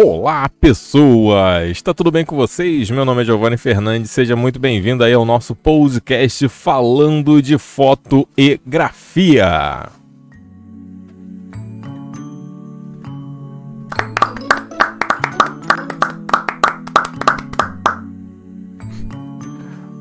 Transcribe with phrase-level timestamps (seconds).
[0.00, 1.72] Olá, pessoas!
[1.72, 2.88] Está tudo bem com vocês?
[2.88, 8.24] Meu nome é Giovanni Fernandes, seja muito bem-vindo aí ao nosso podcast falando de foto
[8.38, 9.88] e grafia.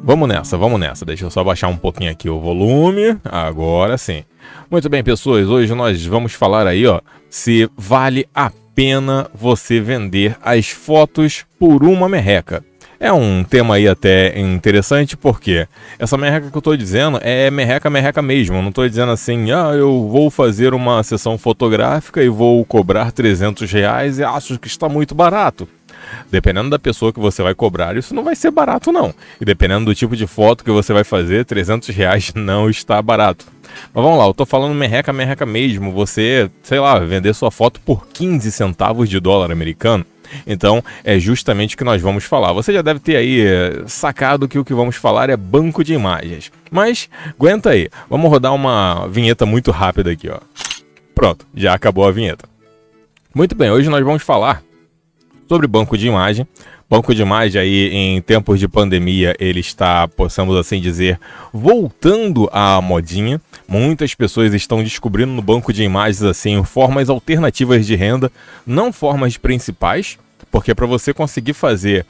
[0.04, 1.04] Vamos nessa, vamos nessa.
[1.06, 3.18] Deixa eu só baixar um pouquinho aqui o volume.
[3.26, 4.24] Agora sim.
[4.70, 5.48] Muito bem, pessoas.
[5.48, 11.84] Hoje nós vamos falar aí, ó, se vale a pena você vender as fotos por
[11.84, 12.64] uma merreca.
[13.00, 15.68] É um tema aí até interessante porque
[15.98, 18.56] essa merreca que eu estou dizendo é merreca, merreca mesmo.
[18.58, 23.12] Eu não estou dizendo assim, ah, eu vou fazer uma sessão fotográfica e vou cobrar
[23.12, 25.68] 300 reais e acho que está muito barato.
[26.32, 29.14] Dependendo da pessoa que você vai cobrar, isso não vai ser barato não.
[29.40, 33.46] E dependendo do tipo de foto que você vai fazer, 300 reais não está barato.
[33.94, 35.92] Mas vamos lá, eu tô falando merreca, merreca mesmo.
[35.92, 40.06] Você, sei lá, vender sua foto por 15 centavos de dólar americano.
[40.46, 42.52] Então, é justamente o que nós vamos falar.
[42.54, 45.94] Você já deve ter aí eh, sacado que o que vamos falar é banco de
[45.94, 46.52] imagens.
[46.70, 47.90] Mas, aguenta aí.
[48.10, 50.40] Vamos rodar uma vinheta muito rápida aqui, ó.
[51.16, 52.48] Pronto, já acabou a vinheta.
[53.34, 54.64] Muito bem, hoje nós vamos falar
[55.48, 56.48] sobre banco de imagem.
[56.90, 61.20] Banco de imagem aí em tempos de pandemia, ele está, possamos assim dizer,
[61.52, 63.42] voltando à modinha.
[63.68, 68.32] Muitas pessoas estão descobrindo no banco de imagens assim formas alternativas de renda,
[68.66, 70.18] não formas principais,
[70.50, 72.06] porque para você conseguir fazer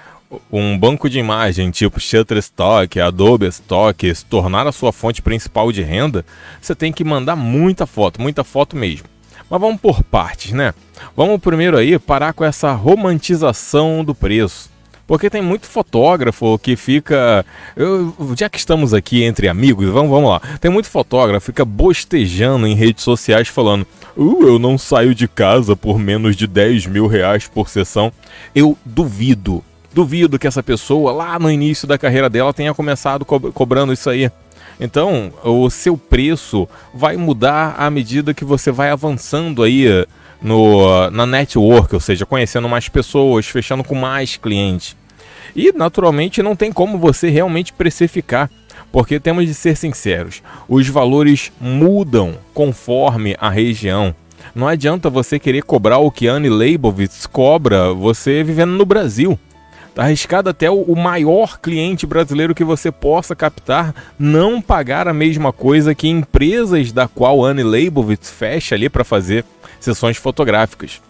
[0.51, 5.81] um banco de imagem tipo Shutterstock, Adobe Stock, se tornar a sua fonte principal de
[5.81, 6.23] renda,
[6.61, 9.07] você tem que mandar muita foto, muita foto mesmo.
[9.49, 10.73] Mas vamos por partes, né?
[11.15, 14.69] Vamos primeiro aí parar com essa romantização do preço.
[15.07, 17.45] Porque tem muito fotógrafo que fica.
[17.77, 20.41] Eu, já que estamos aqui entre amigos, vamos, vamos lá.
[20.59, 23.87] Tem muito fotógrafo que fica bostejando em redes sociais falando:
[24.17, 28.11] uh, eu não saio de casa por menos de 10 mil reais por sessão.
[28.53, 29.63] Eu duvido.
[29.93, 34.09] Duvido que essa pessoa lá no início da carreira dela tenha começado co cobrando isso
[34.09, 34.29] aí.
[34.79, 40.05] Então, o seu preço vai mudar à medida que você vai avançando aí eh,
[40.41, 44.95] no, na network, ou seja, conhecendo mais pessoas, fechando com mais clientes.
[45.55, 48.49] E, naturalmente, não tem como você realmente precificar,
[48.91, 54.13] porque temos de ser sinceros, os valores mudam conforme a região.
[54.53, 59.37] Não adianta você querer cobrar o que Anne Leibovitz cobra você vivendo no Brasil.
[59.97, 65.95] Arriscado até o maior cliente brasileiro que você possa captar não pagar a mesma coisa
[65.95, 69.43] que empresas da qual Anne Leibovitz fecha ali para fazer
[69.79, 71.01] sessões fotográficas.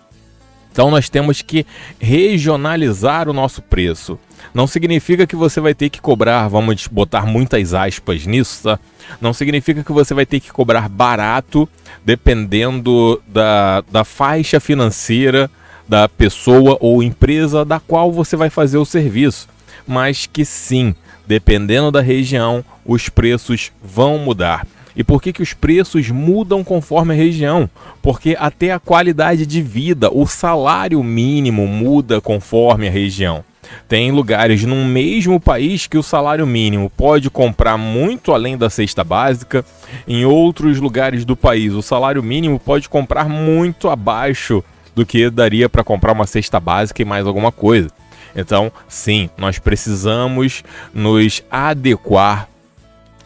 [0.72, 1.66] Então nós temos que
[2.00, 4.18] regionalizar o nosso preço.
[4.54, 8.80] Não significa que você vai ter que cobrar, vamos botar muitas aspas nisso, tá?
[9.20, 11.68] Não significa que você vai ter que cobrar barato,
[12.06, 15.50] dependendo da, da faixa financeira
[15.88, 19.48] da pessoa ou empresa da qual você vai fazer o serviço,
[19.88, 20.94] mas que sim,
[21.26, 24.66] dependendo da região, os preços vão mudar.
[24.96, 27.70] E por que, que os preços mudam conforme a região?
[28.02, 33.46] Porque até a qualidade de vida, o salário mínimo muda conforme a região.
[33.88, 39.04] Tem lugares no mesmo país que o salário mínimo pode comprar muito além da cesta
[39.04, 39.64] básica.
[40.08, 44.64] Em outros lugares do país, o salário mínimo pode comprar muito abaixo
[44.98, 47.88] do que daria para comprar uma cesta básica e mais alguma coisa.
[48.36, 52.50] Então, sim, nós precisamos nos adequar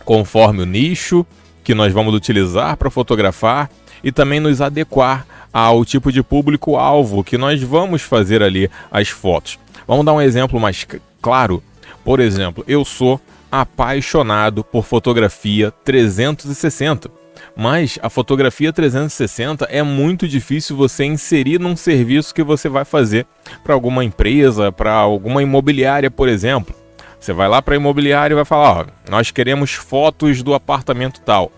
[0.03, 1.25] conforme o nicho
[1.63, 3.69] que nós vamos utilizar para fotografar
[4.03, 9.57] e também nos adequar ao tipo de público-alvo que nós vamos fazer ali as fotos.
[9.87, 10.85] Vamos dar um exemplo mais
[11.21, 11.63] claro.
[12.03, 13.17] Por exemplo, eu sou
[13.49, 17.20] apaixonado por fotografia 360.
[17.55, 23.25] Mas a fotografia 360 é muito difícil você inserir num serviço que você vai fazer
[23.63, 26.73] para alguma empresa, para alguma imobiliária, por exemplo.
[27.19, 31.21] Você vai lá para a imobiliária e vai falar: ó, nós queremos fotos do apartamento
[31.21, 31.51] tal.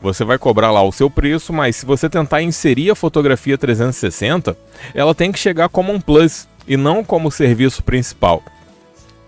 [0.00, 4.56] Você vai cobrar lá o seu preço, mas se você tentar inserir a fotografia 360,
[4.94, 8.42] ela tem que chegar como um plus e não como serviço principal.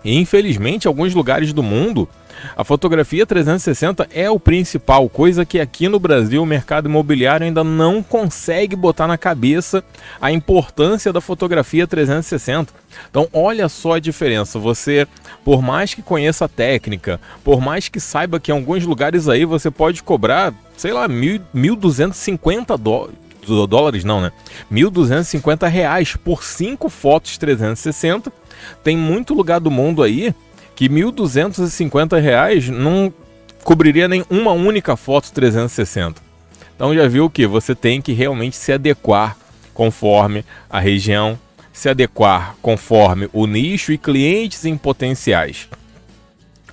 [0.03, 2.07] E infelizmente, alguns lugares do mundo
[2.55, 7.63] a fotografia 360 é o principal, coisa que aqui no Brasil o mercado imobiliário ainda
[7.63, 9.83] não consegue botar na cabeça
[10.19, 12.73] a importância da fotografia 360.
[13.09, 14.59] Então, olha só a diferença.
[14.59, 15.07] Você,
[15.43, 19.45] por mais que conheça a técnica, por mais que saiba que em alguns lugares aí
[19.45, 23.21] você pode cobrar, sei lá, 1.250 dólares
[23.67, 24.31] dólares não, né?
[24.71, 28.31] 1.250 reais por cinco fotos 360.
[28.83, 30.33] Tem muito lugar do mundo aí
[30.81, 33.13] que 1.250 reais não
[33.63, 36.19] cobriria nem uma única foto 360.
[36.75, 39.37] Então já viu que você tem que realmente se adequar
[39.75, 41.37] conforme a região,
[41.71, 45.69] se adequar conforme o nicho e clientes em potenciais.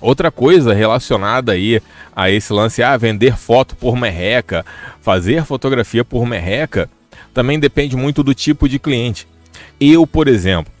[0.01, 1.79] Outra coisa relacionada aí
[2.15, 4.65] a esse lance, ah, vender foto por merreca,
[5.01, 6.89] fazer fotografia por merreca,
[7.31, 9.27] também depende muito do tipo de cliente.
[9.79, 10.73] Eu, por exemplo,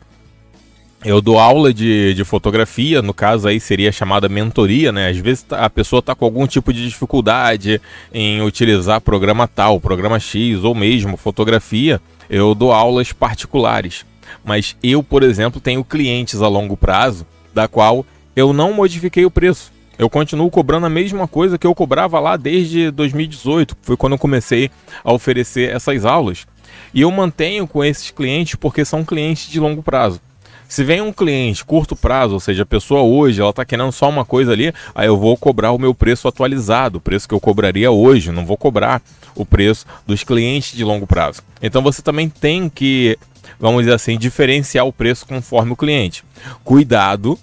[1.03, 5.09] eu dou aula de, de fotografia, no caso aí seria chamada mentoria, né?
[5.09, 7.81] Às vezes tá, a pessoa está com algum tipo de dificuldade
[8.13, 14.05] em utilizar programa tal, programa X ou mesmo fotografia, eu dou aulas particulares.
[14.43, 18.05] Mas eu, por exemplo, tenho clientes a longo prazo, da qual
[18.35, 19.71] eu não modifiquei o preço.
[19.97, 24.19] Eu continuo cobrando a mesma coisa que eu cobrava lá desde 2018, foi quando eu
[24.19, 24.69] comecei
[25.03, 26.45] a oferecer essas aulas.
[26.93, 30.21] E eu mantenho com esses clientes porque são clientes de longo prazo.
[30.69, 34.07] Se vem um cliente curto prazo, ou seja, a pessoa hoje ela está querendo só
[34.07, 37.39] uma coisa ali, aí eu vou cobrar o meu preço atualizado, o preço que eu
[37.39, 39.01] cobraria hoje, não vou cobrar
[39.33, 41.41] o preço dos clientes de longo prazo.
[41.59, 43.17] Então você também tem que,
[43.59, 46.23] vamos dizer assim, diferenciar o preço conforme o cliente.
[46.63, 47.37] Cuidado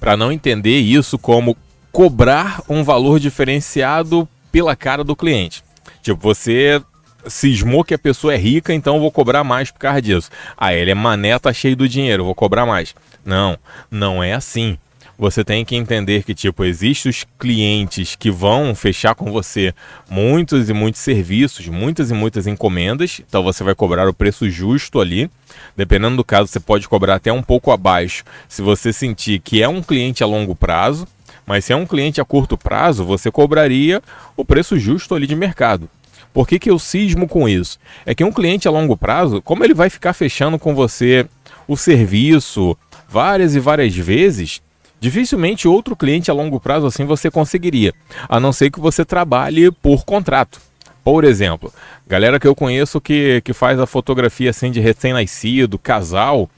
[0.00, 1.54] para não entender isso como
[1.92, 5.62] cobrar um valor diferenciado pela cara do cliente.
[6.02, 6.80] Tipo, você
[7.26, 10.30] cismou que a pessoa é rica, então vou cobrar mais por causa disso.
[10.56, 12.94] Ah, ele é mané, tá cheio do dinheiro, vou cobrar mais.
[13.24, 13.58] Não,
[13.90, 14.78] não é assim.
[15.20, 19.74] Você tem que entender que, tipo, existem os clientes que vão fechar com você
[20.08, 24.98] muitos e muitos serviços, muitas e muitas encomendas, então você vai cobrar o preço justo
[24.98, 25.30] ali.
[25.76, 29.68] Dependendo do caso, você pode cobrar até um pouco abaixo, se você sentir que é
[29.68, 31.06] um cliente a longo prazo,
[31.44, 34.02] mas se é um cliente a curto prazo, você cobraria
[34.34, 35.86] o preço justo ali de mercado.
[36.32, 37.78] Por que, que eu cismo com isso?
[38.06, 41.26] É que um cliente a longo prazo, como ele vai ficar fechando com você
[41.66, 42.76] o serviço
[43.08, 44.62] várias e várias vezes,
[45.00, 47.92] dificilmente outro cliente a longo prazo assim você conseguiria,
[48.28, 50.60] a não ser que você trabalhe por contrato.
[51.02, 51.72] Por exemplo,
[52.06, 56.48] galera que eu conheço que, que faz a fotografia assim de recém-nascido, casal,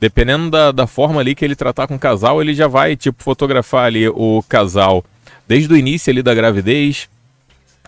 [0.00, 3.22] dependendo da, da forma ali que ele tratar com o casal, ele já vai tipo
[3.22, 5.04] fotografar ali o casal
[5.46, 7.08] desde o início ali da gravidez,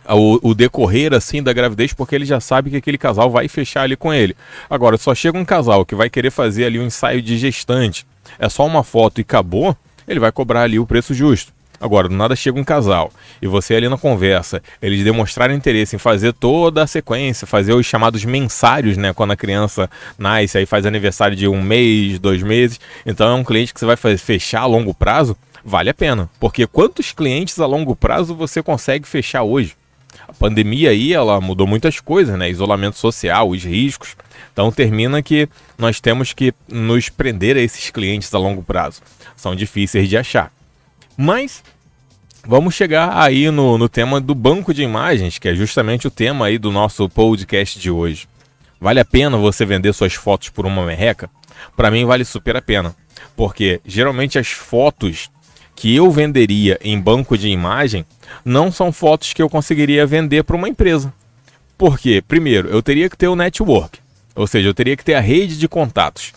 [0.08, 3.82] o, o, decorrer assim da gravidez, porque ele já sabe que aquele casal vai fechar
[3.82, 4.36] ali com ele.
[4.68, 8.06] Agora, só chega um casal que vai querer fazer ali um ensaio de gestante,
[8.38, 11.52] é só uma foto e acabou, ele vai cobrar ali o preço justo.
[11.80, 13.12] Agora, do nada chega um casal
[13.42, 17.84] e você ali na conversa, eles demonstrarem interesse em fazer toda a sequência, fazer os
[17.84, 19.12] chamados mensários, né?
[19.12, 22.80] Quando a criança nasce, aí faz aniversário de um mês, dois meses.
[23.04, 26.30] Então é um cliente que você vai fechar a longo prazo, vale a pena.
[26.38, 29.76] Porque quantos clientes a longo prazo você consegue fechar hoje?
[30.26, 32.50] A pandemia aí, ela mudou muitas coisas, né?
[32.50, 34.16] Isolamento social, os riscos.
[34.52, 39.02] Então termina que nós temos que nos prender a esses clientes a longo prazo.
[39.36, 40.52] São difíceis de achar.
[41.16, 41.62] Mas
[42.46, 46.46] vamos chegar aí no, no tema do banco de imagens, que é justamente o tema
[46.46, 48.28] aí do nosso podcast de hoje.
[48.80, 51.30] Vale a pena você vender suas fotos por uma merreca?
[51.76, 52.94] Para mim vale super a pena,
[53.36, 55.30] porque geralmente as fotos
[55.74, 58.04] que eu venderia em banco de imagem
[58.44, 61.12] não são fotos que eu conseguiria vender para uma empresa.
[61.76, 62.22] Por quê?
[62.26, 63.98] Primeiro, eu teria que ter o network,
[64.34, 66.32] ou seja, eu teria que ter a rede de contatos.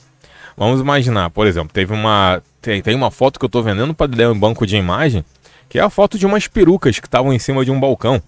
[0.56, 4.32] Vamos imaginar, por exemplo, teve uma tem, tem uma foto que eu estou vendendo para
[4.32, 5.24] um banco de imagem,
[5.70, 8.22] que é a foto de umas perucas que estavam em cima de um balcão.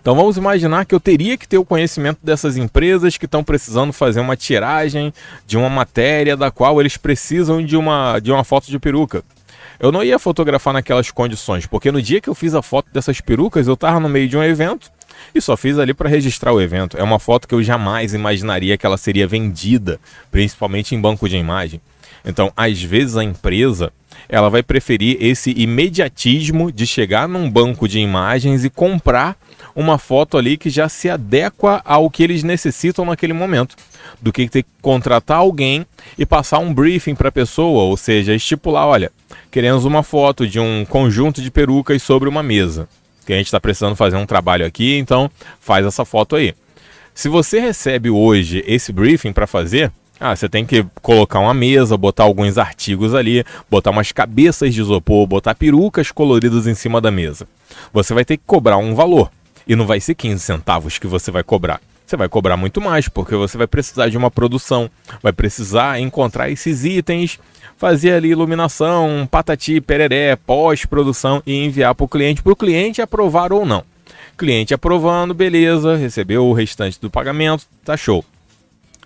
[0.00, 3.92] Então vamos imaginar que eu teria que ter o conhecimento dessas empresas que estão precisando
[3.92, 5.12] fazer uma tiragem
[5.46, 9.22] de uma matéria da qual eles precisam de uma, de uma foto de peruca.
[9.78, 13.20] Eu não ia fotografar naquelas condições, porque no dia que eu fiz a foto dessas
[13.20, 14.90] perucas, eu estava no meio de um evento
[15.34, 16.96] e só fiz ali para registrar o evento.
[16.96, 20.00] É uma foto que eu jamais imaginaria que ela seria vendida,
[20.30, 21.80] principalmente em banco de imagem.
[22.24, 23.92] Então, às vezes a empresa
[24.30, 29.36] ela vai preferir esse imediatismo de chegar num banco de imagens e comprar
[29.74, 33.74] uma foto ali que já se adequa ao que eles necessitam naquele momento,
[34.20, 35.84] do que ter que contratar alguém
[36.16, 39.10] e passar um briefing para a pessoa, ou seja, estipular, olha,
[39.50, 42.88] queremos uma foto de um conjunto de perucas sobre uma mesa,
[43.26, 45.28] que a gente está precisando fazer um trabalho aqui, então
[45.60, 46.54] faz essa foto aí.
[47.12, 51.96] Se você recebe hoje esse briefing para fazer, ah, você tem que colocar uma mesa,
[51.96, 57.10] botar alguns artigos ali, botar umas cabeças de isopor, botar perucas coloridas em cima da
[57.10, 57.48] mesa.
[57.90, 59.30] Você vai ter que cobrar um valor.
[59.66, 61.80] E não vai ser 15 centavos que você vai cobrar.
[62.06, 64.90] Você vai cobrar muito mais, porque você vai precisar de uma produção,
[65.22, 67.38] vai precisar encontrar esses itens,
[67.78, 73.52] fazer ali iluminação, patati, pereré, pós-produção e enviar para o cliente, para o cliente aprovar
[73.52, 73.84] ou não.
[74.36, 78.24] Cliente aprovando, beleza, recebeu o restante do pagamento, tá show.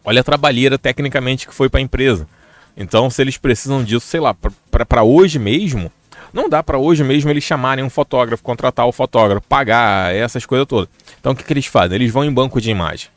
[0.04, 2.28] Olha a trabalheira tecnicamente que foi para a empresa.
[2.76, 4.34] Então, se eles precisam disso, sei lá,
[4.70, 5.90] para hoje mesmo,
[6.34, 10.66] não dá para hoje mesmo eles chamarem um fotógrafo, contratar o fotógrafo, pagar essas coisas
[10.66, 10.88] todas.
[11.20, 11.94] Então o que, que eles fazem?
[11.94, 13.08] Eles vão em banco de imagem.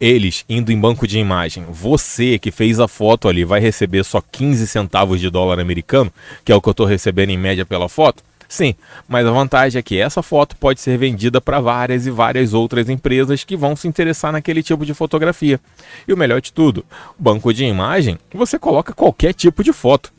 [0.00, 4.20] eles indo em banco de imagem, você que fez a foto ali vai receber só
[4.20, 6.12] 15 centavos de dólar americano,
[6.44, 8.22] que é o que eu estou recebendo em média pela foto?
[8.50, 8.74] Sim,
[9.08, 12.88] mas a vantagem é que essa foto pode ser vendida para várias e várias outras
[12.88, 15.60] empresas que vão se interessar naquele tipo de fotografia.
[16.06, 16.84] E o melhor de tudo,
[17.16, 20.12] banco de imagem, você coloca qualquer tipo de foto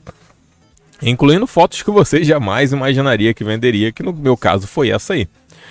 [1.04, 5.28] incluindo fotos que você jamais imaginaria que venderia, que no meu caso foi essa aí.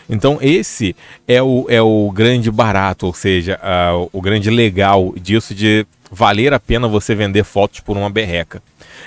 [0.08, 0.94] Então esse
[1.26, 3.58] é o, é o grande barato, ou seja,
[4.12, 8.60] o grande legal disso de valer a pena você vender fotos por uma berreca.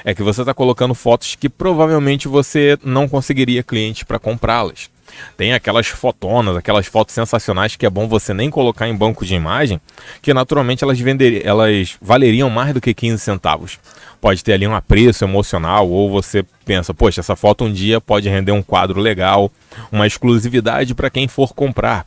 [0.03, 4.89] É que você está colocando fotos que provavelmente você não conseguiria cliente para comprá-las.
[5.37, 9.35] Tem aquelas fotonas, aquelas fotos sensacionais que é bom você nem colocar em banco de
[9.35, 9.79] imagem,
[10.21, 13.79] que naturalmente elas, venderiam, elas valeriam mais do que 15 centavos.
[14.19, 18.29] Pode ter ali um apreço emocional, ou você pensa, poxa, essa foto um dia pode
[18.29, 19.51] render um quadro legal,
[19.91, 22.05] uma exclusividade para quem for comprar.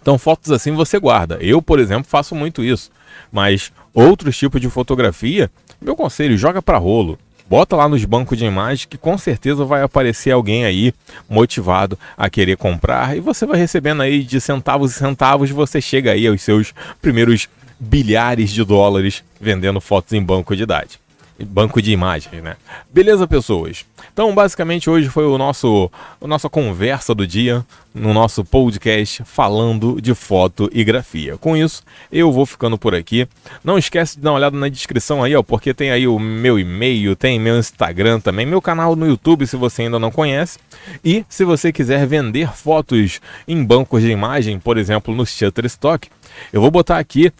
[0.00, 1.36] Então, fotos assim você guarda.
[1.40, 2.90] Eu, por exemplo, faço muito isso.
[3.32, 5.50] Mas outros tipos de fotografia,
[5.80, 7.18] meu conselho, joga para rolo.
[7.48, 10.92] Bota lá nos bancos de imagens que com certeza vai aparecer alguém aí
[11.28, 16.12] motivado a querer comprar e você vai recebendo aí de centavos e centavos, você chega
[16.12, 17.48] aí aos seus primeiros
[17.80, 21.00] bilhares de dólares vendendo fotos em banco de idade
[21.44, 22.56] banco de imagens, né?
[22.92, 23.84] Beleza, pessoas?
[24.12, 25.90] Então, basicamente, hoje foi o nosso,
[26.20, 27.64] a nossa conversa do dia
[27.94, 31.36] no nosso podcast falando de foto e grafia.
[31.36, 33.26] Com isso, eu vou ficando por aqui.
[33.62, 36.58] Não esquece de dar uma olhada na descrição aí, ó, porque tem aí o meu
[36.58, 40.58] e-mail, tem meu Instagram também, meu canal no YouTube, se você ainda não conhece.
[41.04, 46.08] E se você quiser vender fotos em bancos de imagem, por exemplo, no Shutterstock,
[46.52, 47.32] eu vou botar aqui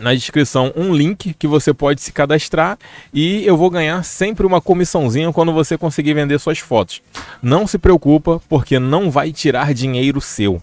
[0.00, 2.78] na descrição um link que você pode se cadastrar
[3.12, 7.02] e eu vou ganhar sempre uma comissãozinha quando você conseguir vender suas fotos.
[7.42, 10.62] Não se preocupa, porque não vai tirar dinheiro seu.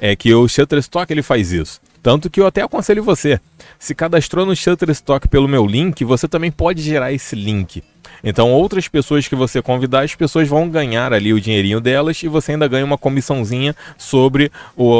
[0.00, 1.80] É que o Shutterstock ele faz isso.
[2.02, 3.40] Tanto que eu até aconselho você,
[3.78, 7.82] se cadastrou no Shutterstock pelo meu link, você também pode gerar esse link.
[8.22, 12.28] Então, outras pessoas que você convidar, as pessoas vão ganhar ali o dinheirinho delas e
[12.28, 14.50] você ainda ganha uma comissãozinha sobre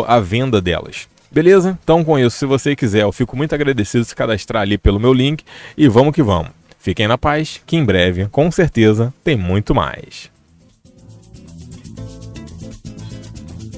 [0.07, 1.09] a venda delas.
[1.30, 1.78] Beleza?
[1.82, 5.12] Então com isso, se você quiser, eu fico muito agradecido se cadastrar ali pelo meu
[5.12, 5.44] link
[5.76, 6.50] e vamos que vamos.
[6.78, 10.30] Fiquem na paz, que em breve, com certeza, tem muito mais.